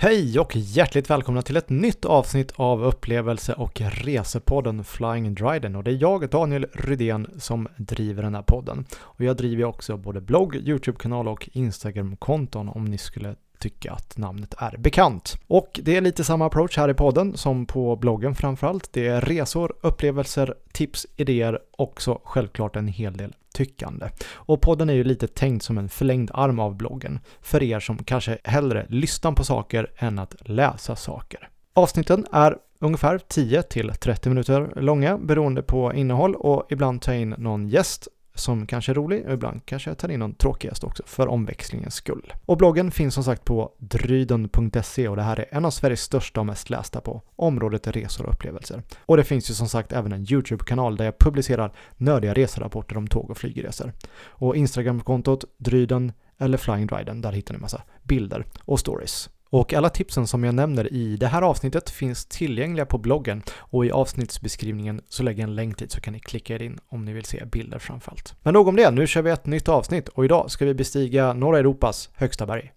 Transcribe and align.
Hej 0.00 0.38
och 0.38 0.56
hjärtligt 0.56 1.10
välkomna 1.10 1.42
till 1.42 1.56
ett 1.56 1.70
nytt 1.70 2.04
avsnitt 2.04 2.52
av 2.56 2.84
upplevelse 2.84 3.52
och 3.52 3.80
resepodden 3.80 4.84
Flying 4.84 5.34
Dryden 5.34 5.76
och 5.76 5.84
det 5.84 5.90
är 5.90 5.98
jag, 6.00 6.30
Daniel 6.30 6.66
Rydén, 6.72 7.26
som 7.38 7.68
driver 7.76 8.22
den 8.22 8.34
här 8.34 8.42
podden. 8.42 8.84
Och 8.96 9.24
jag 9.24 9.36
driver 9.36 9.64
också 9.64 9.96
både 9.96 10.20
blogg, 10.20 10.56
YouTube-kanal 10.56 11.28
och 11.28 11.48
Instagram-konton 11.52 12.68
om 12.68 12.84
ni 12.84 12.98
skulle 12.98 13.34
tycka 13.58 13.92
att 13.92 14.18
namnet 14.18 14.54
är 14.58 14.76
bekant. 14.76 15.38
Och 15.46 15.80
det 15.82 15.96
är 15.96 16.00
lite 16.00 16.24
samma 16.24 16.46
approach 16.46 16.76
här 16.76 16.88
i 16.88 16.94
podden 16.94 17.36
som 17.36 17.66
på 17.66 17.96
bloggen 17.96 18.34
framförallt. 18.34 18.92
Det 18.92 19.06
är 19.06 19.20
resor, 19.20 19.76
upplevelser, 19.80 20.54
tips, 20.72 21.06
idéer 21.16 21.58
och 21.76 22.02
så 22.02 22.20
självklart 22.24 22.76
en 22.76 22.88
hel 22.88 23.16
del 23.16 23.34
tyckande. 23.54 24.08
Och 24.34 24.60
podden 24.60 24.90
är 24.90 24.94
ju 24.94 25.04
lite 25.04 25.26
tänkt 25.26 25.62
som 25.62 25.78
en 25.78 25.88
förlängd 25.88 26.30
arm 26.34 26.60
av 26.60 26.76
bloggen 26.76 27.20
för 27.40 27.62
er 27.62 27.80
som 27.80 27.98
kanske 27.98 28.38
hellre 28.44 28.86
lyssnar 28.88 29.32
på 29.32 29.44
saker 29.44 29.90
än 29.96 30.18
att 30.18 30.34
läsa 30.40 30.96
saker. 30.96 31.48
Avsnitten 31.74 32.26
är 32.32 32.56
ungefär 32.80 33.18
10 33.18 33.62
till 33.62 33.92
30 34.00 34.28
minuter 34.28 34.72
långa 34.76 35.18
beroende 35.18 35.62
på 35.62 35.94
innehåll 35.94 36.34
och 36.34 36.66
ibland 36.70 37.02
tar 37.02 37.12
jag 37.12 37.22
in 37.22 37.34
någon 37.38 37.68
gäst 37.68 38.08
som 38.38 38.66
kanske 38.66 38.92
är 38.92 38.94
rolig 38.94 39.26
och 39.26 39.32
ibland 39.32 39.60
kanske 39.64 39.90
jag 39.90 39.98
tar 39.98 40.08
in 40.08 40.20
någon 40.20 40.34
tråkigast 40.34 40.84
också 40.84 41.02
för 41.06 41.28
omväxlingens 41.28 41.94
skull. 41.94 42.32
Och 42.46 42.56
bloggen 42.56 42.90
finns 42.90 43.14
som 43.14 43.24
sagt 43.24 43.44
på 43.44 43.72
dryden.se 43.78 45.08
och 45.08 45.16
det 45.16 45.22
här 45.22 45.40
är 45.40 45.46
en 45.50 45.64
av 45.64 45.70
Sveriges 45.70 46.02
största 46.02 46.40
och 46.40 46.46
mest 46.46 46.70
lästa 46.70 47.00
på 47.00 47.22
området 47.36 47.86
resor 47.86 48.26
och 48.26 48.32
upplevelser. 48.32 48.82
Och 48.98 49.16
det 49.16 49.24
finns 49.24 49.50
ju 49.50 49.54
som 49.54 49.68
sagt 49.68 49.92
även 49.92 50.12
en 50.12 50.32
YouTube-kanal 50.32 50.96
där 50.96 51.04
jag 51.04 51.18
publicerar 51.18 51.72
nördiga 51.96 52.34
reserapporter 52.34 52.96
om 52.96 53.06
tåg 53.06 53.30
och 53.30 53.38
flygresor. 53.38 53.92
Och 54.26 54.56
Instagram-kontot 54.56 55.44
dryden 55.58 56.12
eller 56.38 56.58
Flying 56.58 56.86
Dryden, 56.86 57.20
där 57.20 57.32
hittar 57.32 57.54
ni 57.54 57.60
massa 57.60 57.82
bilder 58.02 58.44
och 58.60 58.80
stories. 58.80 59.30
Och 59.50 59.74
alla 59.74 59.88
tipsen 59.88 60.26
som 60.26 60.44
jag 60.44 60.54
nämner 60.54 60.92
i 60.92 61.16
det 61.16 61.26
här 61.26 61.42
avsnittet 61.42 61.90
finns 61.90 62.26
tillgängliga 62.26 62.86
på 62.86 62.98
bloggen 62.98 63.42
och 63.58 63.86
i 63.86 63.90
avsnittsbeskrivningen 63.90 65.00
så 65.08 65.22
lägger 65.22 65.42
jag 65.42 65.48
en 65.48 65.54
länk 65.54 65.78
dit 65.78 65.92
så 65.92 66.00
kan 66.00 66.12
ni 66.12 66.20
klicka 66.20 66.54
er 66.54 66.62
in 66.62 66.78
om 66.88 67.04
ni 67.04 67.12
vill 67.12 67.24
se 67.24 67.44
bilder 67.44 67.78
framförallt. 67.78 68.34
Men 68.42 68.54
nog 68.54 68.68
om 68.68 68.76
det, 68.76 68.90
nu 68.90 69.06
kör 69.06 69.22
vi 69.22 69.30
ett 69.30 69.46
nytt 69.46 69.68
avsnitt 69.68 70.08
och 70.08 70.24
idag 70.24 70.50
ska 70.50 70.64
vi 70.64 70.74
bestiga 70.74 71.32
norra 71.32 71.58
Europas 71.58 72.10
högsta 72.14 72.46
berg. 72.46 72.72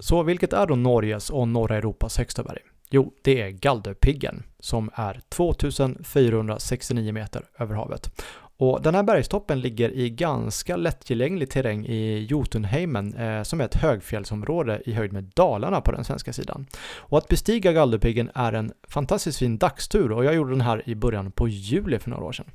Så 0.00 0.22
vilket 0.22 0.52
är 0.52 0.66
då 0.66 0.74
Norges 0.76 1.30
och 1.30 1.48
norra 1.48 1.76
Europas 1.76 2.18
högsta 2.18 2.42
berg? 2.42 2.60
Jo, 2.90 3.12
det 3.22 3.40
är 3.40 3.50
Galdhöpiggen 3.50 4.42
som 4.60 4.90
är 4.94 5.20
2469 5.28 7.12
meter 7.12 7.44
över 7.58 7.74
havet. 7.74 8.22
Och 8.60 8.82
den 8.82 8.94
här 8.94 9.02
bergstoppen 9.02 9.60
ligger 9.60 9.90
i 9.90 10.10
ganska 10.10 10.76
lättillgänglig 10.76 11.50
terräng 11.50 11.86
i 11.86 12.26
Jotunheimen 12.30 13.14
eh, 13.14 13.42
som 13.42 13.60
är 13.60 13.64
ett 13.64 13.74
högfjällsområde 13.74 14.82
i 14.84 14.92
höjd 14.92 15.12
med 15.12 15.24
Dalarna 15.24 15.80
på 15.80 15.92
den 15.92 16.04
svenska 16.04 16.32
sidan. 16.32 16.66
Och 16.96 17.18
att 17.18 17.28
bestiga 17.28 17.72
Galdhöpiggen 17.72 18.30
är 18.34 18.52
en 18.52 18.72
fantastiskt 18.88 19.38
fin 19.38 19.58
dagstur 19.58 20.12
och 20.12 20.24
jag 20.24 20.34
gjorde 20.34 20.50
den 20.50 20.60
här 20.60 20.82
i 20.88 20.94
början 20.94 21.32
på 21.32 21.48
juli 21.48 21.98
för 21.98 22.10
några 22.10 22.24
år 22.24 22.32
sedan. 22.32 22.46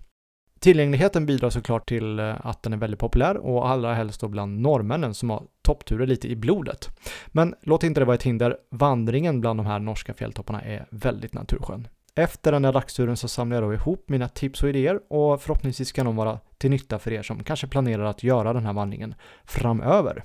Tillgängligheten 0.60 1.26
bidrar 1.26 1.50
såklart 1.50 1.90
till 1.90 2.20
eh, 2.20 2.46
att 2.46 2.64
den 2.64 2.74
är 2.74 2.78
väldigt 2.78 3.00
populär 3.00 3.38
och 3.38 3.70
allra 3.70 3.94
helst 3.94 4.22
då 4.22 4.28
bland 4.28 4.62
norrmännen 4.62 5.14
som 5.14 5.30
har 5.30 5.44
toppturer 5.62 6.08
lite 6.08 6.28
i 6.28 6.36
blodet. 6.36 6.90
Men 7.28 7.56
låt 7.62 7.84
inte 7.84 8.02
det 8.02 8.06
vara 8.06 8.16
ett 8.16 8.24
hinder, 8.24 8.58
vandringen 8.72 9.42
bland 9.42 9.60
de 9.60 9.66
här 9.66 9.80
norska 9.80 10.14
fjälltopparna 10.14 10.62
är 10.62 10.86
väldigt 10.90 11.34
naturskön. 11.34 11.88
Efter 12.18 12.52
den 12.52 12.66
här 12.66 12.74
dagsturen 12.74 13.18
så 13.18 13.28
samlar 13.28 13.56
jag 13.56 13.64
då 13.64 13.74
ihop 13.74 14.10
mina 14.10 14.28
tips 14.28 14.64
och 14.64 14.70
idéer 14.70 15.00
och 15.14 15.42
förhoppningsvis 15.42 15.92
kan 15.92 16.06
de 16.06 16.16
vara 16.16 16.40
till 16.58 16.70
nytta 16.70 17.00
för 17.00 17.14
er 17.14 17.24
som 17.24 17.44
kanske 17.44 17.68
planerar 17.68 18.04
att 18.04 18.24
göra 18.24 18.54
den 18.54 18.66
här 18.66 18.74
vandringen 18.74 19.16
framöver. 19.46 20.24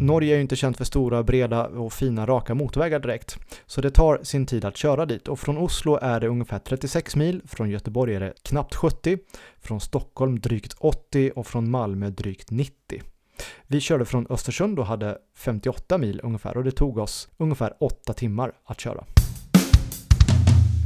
Norge 0.00 0.32
är 0.32 0.36
ju 0.36 0.42
inte 0.42 0.56
känt 0.56 0.76
för 0.76 0.84
stora, 0.84 1.22
breda 1.22 1.66
och 1.66 1.92
fina 1.92 2.26
raka 2.26 2.54
motorvägar 2.54 3.00
direkt, 3.00 3.38
så 3.66 3.80
det 3.80 3.90
tar 3.90 4.20
sin 4.22 4.46
tid 4.46 4.64
att 4.64 4.76
köra 4.76 5.06
dit 5.06 5.28
och 5.28 5.38
från 5.38 5.58
Oslo 5.58 5.98
är 6.02 6.20
det 6.20 6.28
ungefär 6.28 6.58
36 6.58 7.16
mil, 7.16 7.42
från 7.46 7.70
Göteborg 7.70 8.14
är 8.14 8.20
det 8.20 8.32
knappt 8.42 8.74
70, 8.74 9.18
från 9.58 9.80
Stockholm 9.80 10.40
drygt 10.40 10.74
80 10.78 11.32
och 11.36 11.46
från 11.46 11.70
Malmö 11.70 12.10
drygt 12.10 12.50
90. 12.50 13.02
Vi 13.66 13.80
körde 13.80 14.04
från 14.04 14.26
Östersund 14.30 14.78
och 14.78 14.86
hade 14.86 15.18
58 15.36 15.98
mil 15.98 16.20
ungefär 16.22 16.56
och 16.56 16.64
det 16.64 16.72
tog 16.72 16.98
oss 16.98 17.28
ungefär 17.36 17.74
8 17.80 18.12
timmar 18.12 18.52
att 18.64 18.80
köra. 18.80 19.04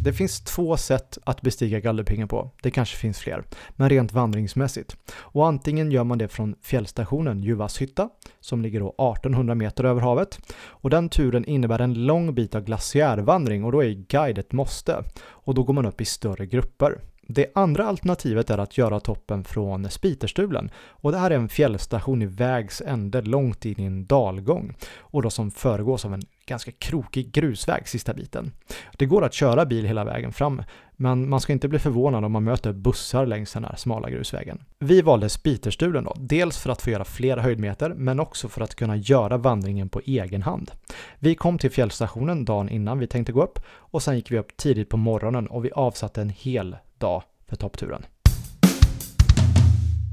Det 0.04 0.12
finns 0.12 0.40
två 0.40 0.76
sätt 0.76 1.18
att 1.24 1.42
bestiga 1.42 1.80
Galdhöpingen 1.80 2.28
på. 2.28 2.50
Det 2.62 2.70
kanske 2.70 2.96
finns 2.96 3.18
fler, 3.18 3.44
men 3.76 3.88
rent 3.88 4.12
vandringsmässigt. 4.12 4.96
Och 5.14 5.46
antingen 5.46 5.90
gör 5.90 6.04
man 6.04 6.18
det 6.18 6.28
från 6.28 6.54
fjällstationen 6.62 7.42
Juvashytta, 7.42 8.08
som 8.40 8.62
ligger 8.62 8.80
då 8.80 8.88
1800 8.88 9.54
meter 9.54 9.84
över 9.84 10.00
havet. 10.00 10.38
Och 10.56 10.90
den 10.90 11.08
turen 11.08 11.44
innebär 11.44 11.78
en 11.78 12.06
lång 12.06 12.34
bit 12.34 12.54
av 12.54 12.64
glaciärvandring 12.64 13.64
och 13.64 13.72
då 13.72 13.84
är 13.84 13.90
guide 13.90 14.38
ett 14.38 14.52
måste. 14.52 15.04
Och 15.22 15.54
då 15.54 15.62
går 15.62 15.74
man 15.74 15.86
upp 15.86 16.00
i 16.00 16.04
större 16.04 16.46
grupper. 16.46 17.00
Det 17.32 17.46
andra 17.54 17.86
alternativet 17.86 18.50
är 18.50 18.58
att 18.58 18.78
göra 18.78 19.00
toppen 19.00 19.44
från 19.44 19.90
Spiterstulen 19.90 20.70
och 20.88 21.12
det 21.12 21.18
här 21.18 21.30
är 21.30 21.34
en 21.34 21.48
fjällstation 21.48 22.22
i 22.22 22.26
vägs 22.26 22.82
ände 22.86 23.22
långt 23.22 23.64
in 23.64 23.80
i 23.80 23.84
en 23.84 24.06
dalgång 24.06 24.74
och 24.98 25.22
då 25.22 25.30
som 25.30 25.50
föregås 25.50 26.04
av 26.04 26.14
en 26.14 26.22
ganska 26.46 26.70
krokig 26.72 27.32
grusväg 27.32 27.88
sista 27.88 28.14
biten. 28.14 28.52
Det 28.92 29.06
går 29.06 29.24
att 29.24 29.34
köra 29.34 29.66
bil 29.66 29.84
hela 29.84 30.04
vägen 30.04 30.32
fram, 30.32 30.62
men 30.92 31.28
man 31.28 31.40
ska 31.40 31.52
inte 31.52 31.68
bli 31.68 31.78
förvånad 31.78 32.24
om 32.24 32.32
man 32.32 32.44
möter 32.44 32.72
bussar 32.72 33.26
längs 33.26 33.52
den 33.52 33.64
här 33.64 33.76
smala 33.76 34.10
grusvägen. 34.10 34.62
Vi 34.78 35.02
valde 35.02 35.28
Spiterstulen 35.28 36.04
då, 36.04 36.14
dels 36.18 36.58
för 36.58 36.70
att 36.70 36.82
få 36.82 36.90
göra 36.90 37.04
flera 37.04 37.42
höjdmeter, 37.42 37.94
men 37.96 38.20
också 38.20 38.48
för 38.48 38.60
att 38.60 38.74
kunna 38.74 38.96
göra 38.96 39.36
vandringen 39.36 39.88
på 39.88 40.00
egen 40.04 40.42
hand. 40.42 40.70
Vi 41.18 41.34
kom 41.34 41.58
till 41.58 41.70
fjällstationen 41.70 42.44
dagen 42.44 42.68
innan 42.68 42.98
vi 42.98 43.06
tänkte 43.06 43.32
gå 43.32 43.42
upp 43.42 43.58
och 43.68 44.02
sen 44.02 44.16
gick 44.16 44.30
vi 44.30 44.38
upp 44.38 44.56
tidigt 44.56 44.88
på 44.88 44.96
morgonen 44.96 45.46
och 45.46 45.64
vi 45.64 45.70
avsatte 45.72 46.22
en 46.22 46.30
hel 46.30 46.76
dag 47.00 47.22
för 47.48 47.56
toppturen. 47.56 48.06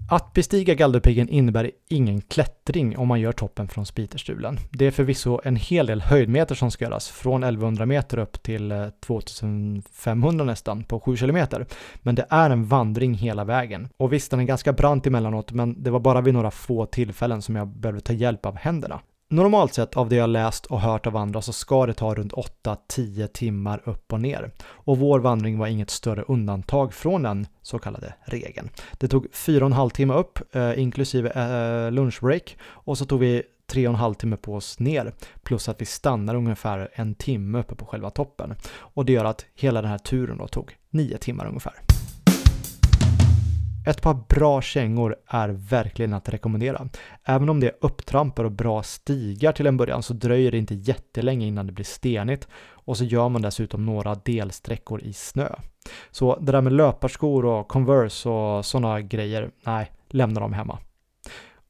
Att 0.09 0.33
bestiga 0.33 0.73
Galdhöpiggen 0.73 1.29
innebär 1.29 1.71
ingen 1.89 2.21
klättring 2.21 2.97
om 2.97 3.07
man 3.07 3.19
gör 3.19 3.31
toppen 3.31 3.67
från 3.67 3.85
Spiterstulen. 3.85 4.59
Det 4.71 4.85
är 4.85 4.91
förvisso 4.91 5.39
en 5.43 5.55
hel 5.55 5.85
del 5.85 6.01
höjdmeter 6.01 6.55
som 6.55 6.71
ska 6.71 6.85
göras, 6.85 7.09
från 7.09 7.43
1100 7.43 7.85
meter 7.85 8.19
upp 8.19 8.43
till 8.43 8.71
eh, 8.71 8.87
2500 9.05 10.45
nästan 10.45 10.83
på 10.83 10.99
7 10.99 11.17
kilometer. 11.17 11.65
Men 11.95 12.15
det 12.15 12.25
är 12.29 12.49
en 12.49 12.65
vandring 12.65 13.13
hela 13.13 13.43
vägen. 13.43 13.89
Och 13.97 14.13
visst, 14.13 14.31
den 14.31 14.39
är 14.39 14.43
ganska 14.43 14.73
brant 14.73 15.07
emellanåt, 15.07 15.51
men 15.51 15.83
det 15.83 15.89
var 15.89 15.99
bara 15.99 16.21
vid 16.21 16.33
några 16.33 16.51
få 16.51 16.85
tillfällen 16.85 17.41
som 17.41 17.55
jag 17.55 17.67
behövde 17.67 18.01
ta 18.01 18.13
hjälp 18.13 18.45
av 18.45 18.55
händerna. 18.55 18.99
Normalt 19.29 19.73
sett 19.73 19.97
av 19.97 20.09
det 20.09 20.15
jag 20.15 20.29
läst 20.29 20.65
och 20.65 20.81
hört 20.81 21.07
av 21.07 21.17
andra 21.17 21.41
så 21.41 21.53
ska 21.53 21.85
det 21.85 21.93
ta 21.93 22.15
runt 22.15 22.33
8-10 22.33 23.27
timmar 23.27 23.81
upp 23.85 24.13
och 24.13 24.21
ner. 24.21 24.51
Och 24.65 24.97
vår 24.97 25.19
vandring 25.19 25.57
var 25.57 25.67
inget 25.67 25.89
större 25.89 26.21
undantag 26.21 26.93
från 26.93 27.23
den 27.23 27.47
så 27.61 27.79
kallade 27.79 28.13
regeln. 28.25 28.69
Det 28.93 29.07
tog 29.07 29.27
4,5 29.27 29.89
timmar 29.89 30.17
upp 30.17 30.55
eh, 30.55 30.79
inklusive 30.79 31.29
eh, 31.29 31.91
lunchbreak 31.91 32.57
och 32.61 32.97
så 32.97 33.05
tog 33.05 33.19
vi 33.19 33.43
tre 33.71 33.87
och 33.87 33.93
en 33.93 33.99
halv 33.99 34.13
timme 34.13 34.37
på 34.37 34.55
oss 34.55 34.79
ner 34.79 35.13
plus 35.43 35.69
att 35.69 35.81
vi 35.81 35.85
stannar 35.85 36.35
ungefär 36.35 36.89
en 36.93 37.15
timme 37.15 37.59
uppe 37.59 37.75
på 37.75 37.85
själva 37.85 38.09
toppen. 38.09 38.55
Och 38.77 39.05
det 39.05 39.13
gör 39.13 39.25
att 39.25 39.45
hela 39.55 39.81
den 39.81 39.91
här 39.91 39.97
turen 39.97 40.37
då 40.37 40.47
tog 40.47 40.75
9 40.89 41.17
timmar 41.17 41.47
ungefär. 41.47 41.73
Ett 43.87 44.01
par 44.01 44.13
bra 44.13 44.61
kängor 44.61 45.15
är 45.27 45.49
verkligen 45.49 46.13
att 46.13 46.29
rekommendera. 46.29 46.89
Även 47.23 47.49
om 47.49 47.59
det 47.59 47.67
är 47.67 47.75
upptrampar 47.81 48.43
och 48.43 48.51
bra 48.51 48.83
stigar 48.83 49.51
till 49.51 49.67
en 49.67 49.77
början 49.77 50.03
så 50.03 50.13
dröjer 50.13 50.51
det 50.51 50.57
inte 50.57 50.75
jättelänge 50.75 51.45
innan 51.45 51.67
det 51.67 51.71
blir 51.71 51.85
stenigt 51.85 52.47
och 52.57 52.97
så 52.97 53.03
gör 53.03 53.29
man 53.29 53.41
dessutom 53.41 53.85
några 53.85 54.15
delsträckor 54.15 55.01
i 55.01 55.13
snö. 55.13 55.49
Så 56.11 56.39
det 56.39 56.51
där 56.51 56.61
med 56.61 56.73
löparskor 56.73 57.45
och 57.45 57.67
Converse 57.67 58.29
och 58.29 58.65
sådana 58.65 59.01
grejer, 59.01 59.51
nej, 59.63 59.91
lämna 60.09 60.39
dem 60.39 60.53
hemma. 60.53 60.79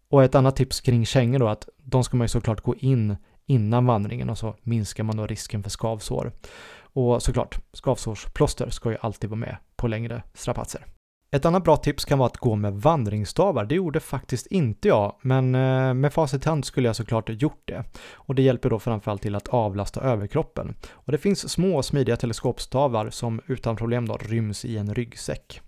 Och 0.10 0.24
ett 0.24 0.36
annat 0.36 0.56
tips 0.56 0.82
kring 0.82 1.06
kängor 1.06 1.40
då 1.40 1.48
att 1.48 1.70
de 1.78 2.04
ska 2.04 2.18
man 2.18 2.26
ju 2.26 2.30
såklart 2.30 2.62
gå 2.62 2.76
in 2.76 3.18
innan 3.46 3.86
vandringen 3.86 4.30
och 4.30 4.38
så 4.38 4.56
minskar 4.62 5.04
man 5.04 5.18
då 5.18 5.28
risken 5.28 5.64
för 5.64 5.70
skavsår. 5.70 6.32
Och 6.80 7.24
såklart, 7.24 7.60
skavsårsplåster 7.74 8.70
ska 8.70 8.92
ju 8.92 8.98
alltid 9.02 9.30
vara 9.30 9.40
med 9.40 9.58
på 9.76 9.88
längre 9.88 10.24
strapatser. 10.34 10.97
Ett 11.32 11.46
annat 11.46 11.64
bra 11.64 11.78
tips 11.78 12.06
kan 12.06 12.20
vara 12.20 12.28
att 12.28 12.38
gå 12.38 12.56
med 12.56 12.74
vandringsstavar. 12.74 13.66
Det 13.66 13.76
gjorde 13.76 14.00
faktiskt 14.00 14.48
inte 14.48 14.88
jag, 14.88 15.16
men 15.22 15.56
eh, 15.56 15.94
med 15.94 16.14
facit 16.14 16.46
i 16.46 16.50
hand 16.50 16.66
skulle 16.66 16.88
jag 16.88 16.96
såklart 16.96 17.30
gjort 17.30 17.62
det. 17.66 17.84
Och 18.14 18.36
det 18.36 18.42
hjälper 18.42 18.70
då 18.70 18.80
framförallt 18.80 19.22
till 19.22 19.36
att 19.36 19.48
avlasta 19.48 20.02
överkroppen. 20.02 20.76
Och 20.92 21.12
det 21.12 21.18
finns 21.18 21.50
små 21.50 21.84
smidiga 21.84 22.18
teleskopstavar 22.18 23.10
som 23.10 23.42
utan 23.48 23.76
problem 23.76 24.08
då 24.08 24.18
ryms 24.18 24.66
i 24.66 24.78
en 24.78 24.94
ryggsäck. 24.96 25.62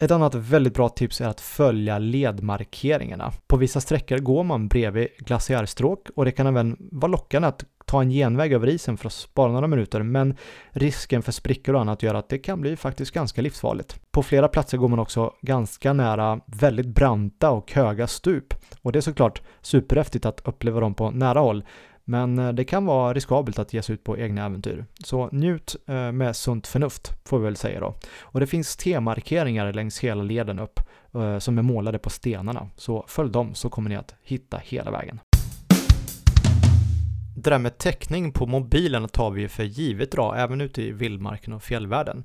Ett 0.00 0.10
annat 0.10 0.34
väldigt 0.34 0.74
bra 0.74 0.88
tips 0.88 1.20
är 1.20 1.28
att 1.28 1.40
följa 1.40 1.98
ledmarkeringarna. 1.98 3.32
På 3.46 3.56
vissa 3.56 3.80
sträckor 3.80 4.18
går 4.18 4.44
man 4.44 4.68
bredvid 4.68 5.08
glaciärstråk 5.18 6.08
och 6.16 6.24
det 6.24 6.32
kan 6.32 6.46
även 6.46 6.76
vara 6.78 7.10
lockande 7.10 7.48
att 7.48 7.64
ta 7.86 8.02
en 8.02 8.10
genväg 8.10 8.52
över 8.52 8.66
isen 8.66 8.96
för 8.96 9.06
att 9.06 9.12
spara 9.12 9.52
några 9.52 9.66
minuter, 9.66 10.02
men 10.02 10.36
risken 10.70 11.22
för 11.22 11.32
sprickor 11.32 11.74
och 11.74 11.80
annat 11.80 12.02
gör 12.02 12.14
att 12.14 12.28
det 12.28 12.38
kan 12.38 12.60
bli 12.60 12.76
faktiskt 12.76 13.12
ganska 13.12 13.42
livsfarligt. 13.42 14.00
På 14.10 14.22
flera 14.22 14.48
platser 14.48 14.78
går 14.78 14.88
man 14.88 14.98
också 14.98 15.32
ganska 15.40 15.92
nära 15.92 16.40
väldigt 16.46 16.86
branta 16.86 17.50
och 17.50 17.72
höga 17.72 18.06
stup 18.06 18.54
och 18.82 18.92
det 18.92 18.98
är 18.98 19.00
såklart 19.00 19.42
superhäftigt 19.60 20.26
att 20.26 20.40
uppleva 20.44 20.80
dem 20.80 20.94
på 20.94 21.10
nära 21.10 21.40
håll, 21.40 21.64
men 22.08 22.38
eh, 22.38 22.52
det 22.52 22.64
kan 22.64 22.86
vara 22.86 23.14
riskabelt 23.14 23.58
att 23.58 23.72
ge 23.72 23.82
sig 23.82 23.94
ut 23.94 24.04
på 24.04 24.18
egna 24.18 24.46
äventyr. 24.46 24.84
Så 25.04 25.28
njut 25.32 25.76
eh, 25.86 26.12
med 26.12 26.36
sunt 26.36 26.66
förnuft, 26.66 27.12
får 27.24 27.38
vi 27.38 27.44
väl 27.44 27.56
säga 27.56 27.80
då. 27.80 27.94
Och 28.20 28.40
det 28.40 28.46
finns 28.46 28.76
T-markeringar 28.76 29.72
längs 29.72 29.98
hela 29.98 30.22
leden 30.22 30.58
upp 30.58 30.80
eh, 31.14 31.38
som 31.38 31.58
är 31.58 31.62
målade 31.62 31.98
på 31.98 32.10
stenarna. 32.10 32.68
Så 32.76 33.04
följ 33.08 33.30
dem 33.30 33.54
så 33.54 33.70
kommer 33.70 33.88
ni 33.88 33.96
att 33.96 34.14
hitta 34.22 34.56
hela 34.56 34.90
vägen. 34.90 35.20
Det 37.46 37.50
där 37.50 37.58
med 37.58 37.78
täckning 37.78 38.32
på 38.32 38.46
mobilen 38.46 39.08
tar 39.08 39.30
vi 39.30 39.40
ju 39.40 39.48
för 39.48 39.64
givet 39.64 40.14
idag, 40.14 40.40
även 40.40 40.60
ute 40.60 40.82
i 40.82 40.92
vildmarken 40.92 41.52
och 41.52 41.62
fjällvärlden. 41.62 42.24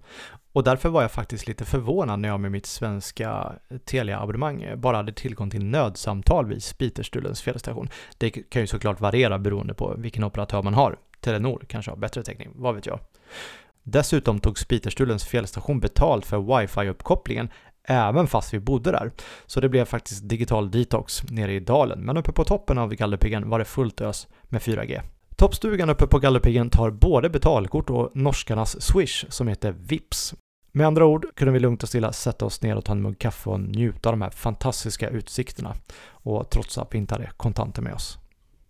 Och 0.51 0.63
därför 0.63 0.89
var 0.89 1.01
jag 1.01 1.11
faktiskt 1.11 1.47
lite 1.47 1.65
förvånad 1.65 2.19
när 2.19 2.29
jag 2.29 2.39
med 2.39 2.51
mitt 2.51 2.65
svenska 2.65 3.53
Telia-abonnemang 3.85 4.73
bara 4.77 4.97
hade 4.97 5.13
tillgång 5.13 5.49
till 5.49 5.65
nödsamtal 5.65 6.45
vid 6.45 6.63
Spiterstulens 6.63 7.41
fjällstation. 7.41 7.89
Det 8.17 8.29
kan 8.29 8.61
ju 8.61 8.67
såklart 8.67 8.99
variera 8.99 9.39
beroende 9.39 9.73
på 9.73 9.95
vilken 9.97 10.23
operatör 10.23 10.63
man 10.63 10.73
har. 10.73 10.97
Telenor 11.19 11.65
kanske 11.67 11.91
har 11.91 11.97
bättre 11.97 12.23
täckning, 12.23 12.49
vad 12.55 12.75
vet 12.75 12.85
jag. 12.85 12.99
Dessutom 13.83 14.39
tog 14.39 14.59
Spiterstulens 14.59 15.25
fjällstation 15.25 15.79
betalt 15.79 16.25
för 16.25 16.37
wifi-uppkopplingen 16.37 17.49
även 17.83 18.27
fast 18.27 18.53
vi 18.53 18.59
bodde 18.59 18.91
där. 18.91 19.11
Så 19.45 19.59
det 19.59 19.69
blev 19.69 19.85
faktiskt 19.85 20.29
digital 20.29 20.71
detox 20.71 21.23
nere 21.29 21.53
i 21.53 21.59
dalen, 21.59 21.99
men 21.99 22.17
uppe 22.17 22.31
på 22.31 22.43
toppen 22.43 22.77
av 22.77 22.93
Galdhöpiggen 22.93 23.49
var 23.49 23.59
det 23.59 23.65
fullt 23.65 24.01
ös 24.01 24.27
med 24.43 24.61
4G. 24.61 25.01
Toppstugan 25.35 25.89
uppe 25.89 26.07
på 26.07 26.19
Galdhöpiggen 26.19 26.69
tar 26.69 26.91
både 26.91 27.29
betalkort 27.29 27.89
och 27.89 28.11
norskarnas 28.13 28.81
Swish 28.81 29.25
som 29.29 29.47
heter 29.47 29.71
Vips. 29.71 30.33
Med 30.71 30.87
andra 30.87 31.05
ord 31.05 31.25
kunde 31.35 31.51
vi 31.51 31.59
lugnt 31.59 31.83
och 31.83 31.89
stilla 31.89 32.13
sätta 32.13 32.45
oss 32.45 32.61
ner 32.61 32.75
och 32.75 32.85
ta 32.85 32.91
en 32.91 33.01
mugg 33.01 33.19
kaffe 33.19 33.49
och 33.49 33.59
njuta 33.59 34.09
av 34.09 34.13
de 34.13 34.21
här 34.21 34.29
fantastiska 34.29 35.09
utsikterna. 35.09 35.75
Och 36.07 36.49
trots 36.49 36.77
att 36.77 36.87
vi 36.91 36.97
inte 36.97 37.15
hade 37.15 37.29
kontanter 37.37 37.81
med 37.81 37.93
oss. 37.93 38.17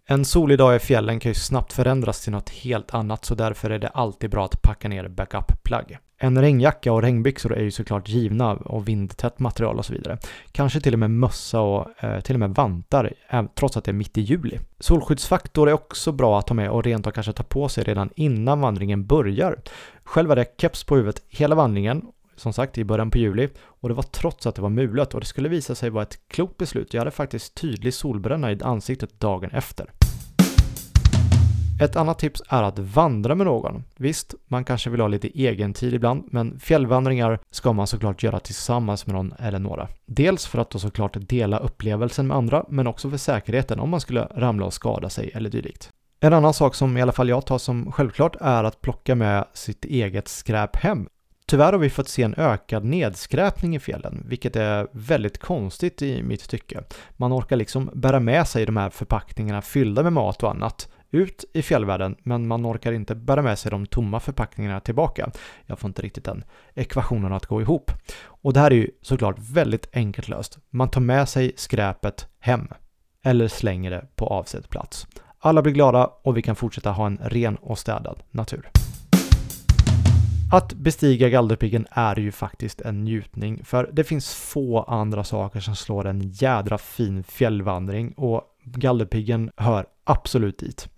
En 0.05 0.25
solig 0.25 0.57
dag 0.57 0.75
i 0.75 0.79
fjällen 0.79 1.19
kan 1.19 1.29
ju 1.29 1.35
snabbt 1.35 1.73
förändras 1.73 2.21
till 2.23 2.31
något 2.31 2.49
helt 2.49 2.93
annat 2.93 3.25
så 3.25 3.35
därför 3.35 3.69
är 3.69 3.79
det 3.79 3.87
alltid 3.87 4.29
bra 4.29 4.45
att 4.45 4.61
packa 4.61 4.89
ner 4.89 5.07
backup-plagg. 5.07 5.97
En 6.23 6.41
regnjacka 6.41 6.93
och 6.93 7.01
regnbyxor 7.01 7.53
är 7.53 7.63
ju 7.63 7.71
såklart 7.71 8.09
givna 8.09 8.53
och 8.53 8.87
vindtätt 8.87 9.39
material 9.39 9.77
och 9.77 9.85
så 9.85 9.93
vidare. 9.93 10.17
Kanske 10.51 10.81
till 10.81 10.93
och 10.93 10.99
med 10.99 11.11
mössa 11.11 11.59
och 11.59 12.03
eh, 12.03 12.21
till 12.21 12.35
och 12.35 12.39
med 12.39 12.49
vantar, 12.49 13.13
trots 13.55 13.77
att 13.77 13.83
det 13.83 13.91
är 13.91 13.93
mitt 13.93 14.17
i 14.17 14.21
juli. 14.21 14.59
Solskyddsfaktor 14.79 15.69
är 15.69 15.73
också 15.73 16.11
bra 16.11 16.39
att 16.39 16.49
ha 16.49 16.53
med 16.53 16.69
och 16.69 16.83
rent 16.83 17.07
av 17.07 17.11
kanske 17.11 17.33
ta 17.33 17.43
på 17.43 17.69
sig 17.69 17.83
redan 17.83 18.09
innan 18.15 18.61
vandringen 18.61 19.05
börjar. 19.05 19.59
Själv 20.03 20.29
hade 20.29 20.41
jag 20.41 20.47
keps 20.57 20.83
på 20.83 20.95
huvudet 20.95 21.23
hela 21.27 21.55
vandringen 21.55 22.01
som 22.35 22.53
sagt 22.53 22.77
i 22.77 22.83
början 22.83 23.11
på 23.11 23.17
juli 23.17 23.49
och 23.63 23.89
det 23.89 23.95
var 23.95 24.03
trots 24.03 24.47
att 24.47 24.55
det 24.55 24.61
var 24.61 24.69
mulet 24.69 25.13
och 25.13 25.19
det 25.19 25.25
skulle 25.25 25.49
visa 25.49 25.75
sig 25.75 25.89
vara 25.89 26.03
ett 26.03 26.19
klokt 26.27 26.57
beslut. 26.57 26.93
Jag 26.93 27.01
hade 27.01 27.11
faktiskt 27.11 27.55
tydlig 27.55 27.93
solbränna 27.93 28.51
i 28.51 28.57
ansiktet 28.61 29.19
dagen 29.19 29.49
efter. 29.51 29.89
Ett 31.81 31.95
annat 31.95 32.19
tips 32.19 32.41
är 32.49 32.63
att 32.63 32.79
vandra 32.79 33.35
med 33.35 33.45
någon. 33.45 33.83
Visst, 33.97 34.35
man 34.47 34.63
kanske 34.63 34.89
vill 34.89 35.01
ha 35.01 35.07
lite 35.07 35.27
egen 35.27 35.73
tid 35.73 35.93
ibland, 35.93 36.27
men 36.31 36.59
fjällvandringar 36.59 37.39
ska 37.51 37.73
man 37.73 37.87
såklart 37.87 38.23
göra 38.23 38.39
tillsammans 38.39 39.07
med 39.07 39.15
någon 39.15 39.33
eller 39.39 39.59
några. 39.59 39.87
Dels 40.05 40.47
för 40.47 40.59
att 40.59 40.69
då 40.69 40.79
såklart 40.79 41.17
dela 41.19 41.57
upplevelsen 41.57 42.27
med 42.27 42.37
andra, 42.37 42.65
men 42.69 42.87
också 42.87 43.09
för 43.09 43.17
säkerheten 43.17 43.79
om 43.79 43.89
man 43.89 44.01
skulle 44.01 44.27
ramla 44.35 44.65
och 44.65 44.73
skada 44.73 45.09
sig 45.09 45.31
eller 45.33 45.49
dylikt. 45.49 45.89
En 46.19 46.33
annan 46.33 46.53
sak 46.53 46.75
som 46.75 46.97
i 46.97 47.01
alla 47.01 47.11
fall 47.11 47.29
jag 47.29 47.45
tar 47.45 47.57
som 47.57 47.91
självklart 47.91 48.35
är 48.41 48.63
att 48.63 48.81
plocka 48.81 49.15
med 49.15 49.45
sitt 49.53 49.85
eget 49.85 50.27
skräp 50.27 50.75
hem. 50.75 51.07
Tyvärr 51.45 51.71
har 51.71 51.79
vi 51.79 51.89
fått 51.89 52.09
se 52.09 52.23
en 52.23 52.35
ökad 52.37 52.85
nedskräpning 52.85 53.75
i 53.75 53.79
fjällen, 53.79 54.25
vilket 54.27 54.55
är 54.55 54.87
väldigt 54.91 55.37
konstigt 55.37 56.01
i 56.01 56.23
mitt 56.23 56.49
tycke. 56.49 56.83
Man 57.17 57.33
orkar 57.33 57.55
liksom 57.55 57.89
bära 57.93 58.19
med 58.19 58.47
sig 58.47 58.65
de 58.65 58.77
här 58.77 58.89
förpackningarna 58.89 59.61
fyllda 59.61 60.03
med 60.03 60.13
mat 60.13 60.43
och 60.43 60.49
annat 60.49 60.89
ut 61.11 61.45
i 61.53 61.61
fjällvärlden, 61.61 62.15
men 62.23 62.47
man 62.47 62.65
orkar 62.65 62.91
inte 62.91 63.15
bära 63.15 63.41
med 63.41 63.59
sig 63.59 63.71
de 63.71 63.85
tomma 63.85 64.19
förpackningarna 64.19 64.79
tillbaka. 64.79 65.31
Jag 65.65 65.79
får 65.79 65.87
inte 65.87 66.01
riktigt 66.01 66.23
den 66.23 66.43
ekvationen 66.75 67.33
att 67.33 67.45
gå 67.45 67.61
ihop. 67.61 67.91
Och 68.23 68.53
det 68.53 68.59
här 68.59 68.71
är 68.71 68.75
ju 68.75 68.89
såklart 69.01 69.35
väldigt 69.39 69.89
enkelt 69.93 70.27
löst. 70.27 70.57
Man 70.69 70.89
tar 70.89 71.01
med 71.01 71.29
sig 71.29 71.51
skräpet 71.55 72.27
hem 72.39 72.67
eller 73.23 73.47
slänger 73.47 73.91
det 73.91 74.05
på 74.15 74.27
avsedd 74.27 74.69
plats. 74.69 75.07
Alla 75.39 75.61
blir 75.61 75.73
glada 75.73 76.05
och 76.23 76.37
vi 76.37 76.41
kan 76.41 76.55
fortsätta 76.55 76.91
ha 76.91 77.05
en 77.05 77.17
ren 77.17 77.55
och 77.55 77.79
städad 77.79 78.23
natur. 78.31 78.69
Att 80.53 80.73
bestiga 80.73 81.29
Galdhöpiggen 81.29 81.87
är 81.91 82.15
ju 82.15 82.31
faktiskt 82.31 82.81
en 82.81 83.03
njutning, 83.03 83.63
för 83.63 83.89
det 83.93 84.03
finns 84.03 84.35
få 84.35 84.83
andra 84.83 85.23
saker 85.23 85.59
som 85.59 85.75
slår 85.75 86.07
en 86.07 86.21
jädra 86.21 86.77
fin 86.77 87.23
fjällvandring 87.23 88.13
och 88.17 88.43
Galdhöpiggen 88.63 89.51
hör 89.57 89.85
absolut 90.11 90.59
dit. 90.59 90.89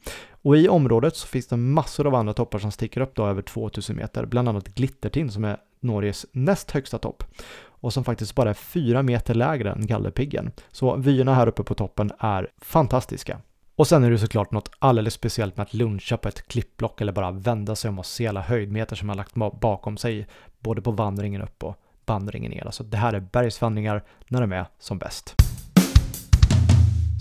Och 0.42 0.58
i 0.58 0.68
området 0.68 1.16
så 1.16 1.28
finns 1.28 1.48
det 1.48 1.58
massor 1.58 2.08
av 2.08 2.16
andra 2.16 2.34
toppar 2.34 2.60
som 2.60 2.72
sticker 2.72 3.02
upp 3.02 3.16
då 3.16 3.26
över 3.26 3.42
2000 3.42 3.96
meter, 3.96 4.26
bland 4.26 4.50
annat 4.50 4.68
Glittertind 4.68 5.34
som 5.34 5.44
är 5.44 5.58
Norges 5.80 6.26
näst 6.32 6.72
högsta 6.72 6.98
topp 6.98 7.24
och 7.66 7.94
som 7.94 8.04
faktiskt 8.04 8.36
bara 8.36 8.50
är 8.50 8.54
fyra 8.54 9.04
meter 9.04 9.34
lägre 9.34 9.72
än 9.72 9.88
Galdhöpiggen. 9.88 10.52
Så 10.72 10.96
vyerna 10.96 11.36
här 11.36 11.48
uppe 11.48 11.64
på 11.64 11.76
toppen 11.76 12.12
är 12.20 12.50
fantastiska. 12.58 13.40
Och 13.76 13.88
sen 13.88 14.04
är 14.04 14.12
det 14.12 14.18
såklart 14.18 14.52
något 14.52 14.72
alldeles 14.80 15.14
speciellt 15.14 15.58
med 15.58 15.64
att 15.64 15.74
luncha 15.74 16.18
på 16.18 16.28
ett 16.28 16.48
klippblock 16.48 17.02
eller 17.02 17.12
bara 17.12 17.32
vända 17.32 17.76
sig 17.76 17.90
om 17.90 18.00
och 18.00 18.06
se 18.06 18.28
alla 18.28 18.42
höjdmeter 18.42 18.96
som 18.96 19.08
man 19.08 19.18
lagt 19.18 19.36
bakom 19.36 19.98
sig, 19.98 20.28
både 20.60 20.82
på 20.82 20.92
vandringen 20.92 21.42
upp 21.42 21.64
och 21.64 21.76
vandringen 22.06 22.52
ner. 22.52 22.66
Alltså 22.66 22.84
det 22.84 22.98
här 22.98 23.14
är 23.14 23.20
bergsvandringar 23.20 24.04
när 24.28 24.42
de 24.42 24.52
är 24.52 24.66
som 24.80 24.98
bäst. 24.98 25.53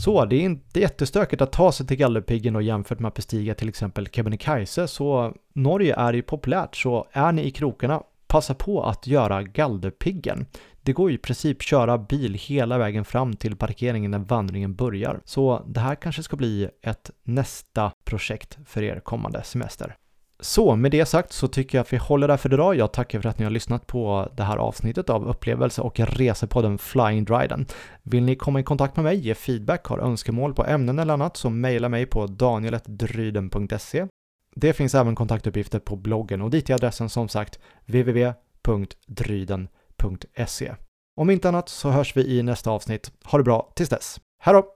Så 0.04 0.24
det 0.24 0.36
är 0.36 0.40
inte 0.40 0.80
jättestökigt 0.80 1.42
att 1.42 1.52
ta 1.52 1.72
sig 1.72 1.86
till 1.86 1.96
Galdhöpiggen 1.96 2.56
och 2.56 2.62
jämfört 2.62 2.98
med 2.98 3.08
att 3.08 3.14
bestiga 3.14 3.54
till 3.54 3.68
exempel 3.68 4.08
Kebnekaise 4.08 4.88
så 4.88 5.34
Norge 5.52 5.94
är 5.96 6.12
ju 6.12 6.22
populärt 6.22 6.76
så 6.76 7.06
är 7.12 7.32
ni 7.32 7.42
i 7.42 7.50
krokarna 7.50 8.02
passa 8.26 8.54
på 8.54 8.82
att 8.84 9.06
göra 9.06 9.42
Galdhöpiggen. 9.42 10.46
Det 10.82 10.92
går 10.92 11.10
ju 11.10 11.16
i 11.16 11.18
princip 11.18 11.62
köra 11.62 11.98
bil 11.98 12.34
hela 12.34 12.78
vägen 12.78 13.04
fram 13.04 13.36
till 13.36 13.56
parkeringen 13.56 14.10
när 14.10 14.18
vandringen 14.18 14.74
börjar. 14.74 15.20
Så 15.24 15.64
det 15.66 15.80
här 15.80 15.94
kanske 15.94 16.22
ska 16.22 16.36
bli 16.36 16.68
ett 16.82 17.10
nästa 17.22 17.92
projekt 18.04 18.58
för 18.66 18.82
er 18.82 19.00
kommande 19.00 19.42
semester. 19.42 19.96
Så 20.42 20.76
med 20.76 20.90
det 20.90 21.06
sagt 21.06 21.32
så 21.32 21.48
tycker 21.48 21.78
jag 21.78 21.82
att 21.82 21.92
vi 21.92 21.96
håller 21.96 22.28
där 22.28 22.36
för 22.36 22.54
idag. 22.54 22.76
Jag 22.76 22.92
tackar 22.92 23.20
för 23.20 23.28
att 23.28 23.38
ni 23.38 23.44
har 23.44 23.50
lyssnat 23.50 23.86
på 23.86 24.28
det 24.36 24.42
här 24.42 24.56
avsnittet 24.56 25.10
av 25.10 25.28
upplevelse 25.28 25.82
och 25.82 26.00
resepodden 26.00 26.78
Flying 26.78 27.24
Dryden. 27.24 27.66
Vill 28.02 28.22
ni 28.22 28.36
komma 28.36 28.60
i 28.60 28.62
kontakt 28.62 28.96
med 28.96 29.04
mig, 29.04 29.16
ge 29.16 29.34
feedback, 29.34 29.86
har 29.86 29.98
önskemål 29.98 30.54
på 30.54 30.64
ämnen 30.64 30.98
eller 30.98 31.14
annat 31.14 31.36
så 31.36 31.50
mejla 31.50 31.88
mig 31.88 32.06
på 32.06 32.26
danieletdryden.se. 32.26 34.06
Det 34.54 34.72
finns 34.72 34.94
även 34.94 35.14
kontaktuppgifter 35.14 35.78
på 35.78 35.96
bloggen 35.96 36.42
och 36.42 36.50
dit 36.50 36.70
är 36.70 36.74
adressen 36.74 37.08
som 37.08 37.28
sagt 37.28 37.58
www.dryden.se. 37.86 40.74
Om 41.16 41.30
inte 41.30 41.48
annat 41.48 41.68
så 41.68 41.90
hörs 41.90 42.16
vi 42.16 42.38
i 42.38 42.42
nästa 42.42 42.70
avsnitt. 42.70 43.12
Ha 43.24 43.38
det 43.38 43.44
bra 43.44 43.72
tills 43.74 43.88
dess. 43.88 44.20
Hej 44.38 44.54
då! 44.54 44.74